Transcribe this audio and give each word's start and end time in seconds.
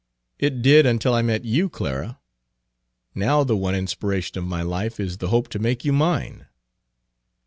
"It 0.39 0.63
did 0.63 0.87
until 0.87 1.13
I 1.13 1.21
met 1.21 1.45
you, 1.45 1.69
Clara. 1.69 2.19
Now 3.13 3.43
the 3.43 3.55
one 3.55 3.75
inspiration 3.75 4.39
of 4.39 4.45
my 4.45 4.63
life 4.63 4.99
is 4.99 5.17
the 5.19 5.27
hope 5.27 5.47
to 5.49 5.59
make 5.59 5.85
you 5.85 5.93
mine." 5.93 6.47